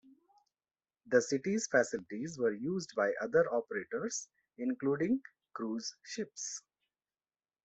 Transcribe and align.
The 1.05 1.21
City's 1.21 1.67
facilities 1.67 2.39
were 2.39 2.53
used 2.55 2.91
by 2.95 3.11
other 3.21 3.47
operators 3.53 4.29
including 4.57 5.21
cruise 5.53 5.95
ships. 6.01 6.63